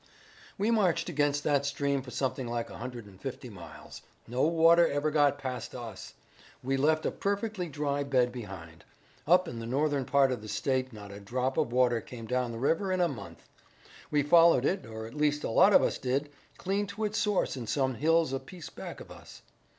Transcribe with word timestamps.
"We 0.57 0.71
marched 0.71 1.09
against 1.09 1.43
that 1.43 1.63
stream 1.63 2.01
for 2.01 2.09
something 2.09 2.47
like 2.47 2.71
a 2.71 2.77
hundred 2.79 3.05
and 3.05 3.21
fifty 3.21 3.51
miles. 3.51 4.01
No 4.27 4.41
water 4.47 4.87
ever 4.87 5.11
got 5.11 5.37
past 5.37 5.75
us. 5.75 6.15
We 6.63 6.75
left 6.75 7.05
a 7.05 7.11
perfectly 7.11 7.69
dry 7.69 8.01
bed 8.03 8.31
behind. 8.31 8.83
Up 9.27 9.47
in 9.47 9.59
the 9.59 9.67
northern 9.67 10.05
part 10.05 10.31
of 10.31 10.41
the 10.41 10.47
state 10.47 10.91
not 10.91 11.11
a 11.11 11.19
drop 11.19 11.55
of 11.55 11.71
water 11.71 12.01
came 12.01 12.25
down 12.25 12.51
the 12.51 12.57
river 12.57 12.91
in 12.91 12.99
a 12.99 13.07
month. 13.07 13.47
We 14.09 14.23
followed 14.23 14.65
it, 14.65 14.87
or 14.87 15.05
at 15.05 15.13
least 15.13 15.43
a 15.43 15.51
lot 15.51 15.71
of 15.71 15.83
us 15.83 15.99
did, 15.99 16.31
clean 16.57 16.87
to 16.87 17.05
its 17.05 17.19
source 17.19 17.55
in 17.55 17.67
some 17.67 17.93
hills 17.93 18.33
a 18.33 18.39
piece 18.39 18.71
back 18.71 19.01
of 19.01 19.11
us. 19.11 19.43